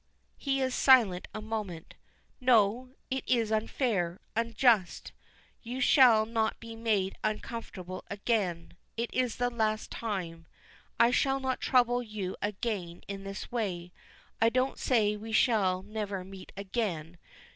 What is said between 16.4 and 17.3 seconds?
again.